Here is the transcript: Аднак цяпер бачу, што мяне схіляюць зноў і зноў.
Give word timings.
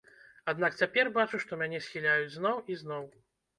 Аднак 0.53 0.77
цяпер 0.83 1.11
бачу, 1.19 1.41
што 1.45 1.61
мяне 1.63 1.83
схіляюць 1.89 2.35
зноў 2.39 2.61
і 2.73 2.81
зноў. 2.83 3.09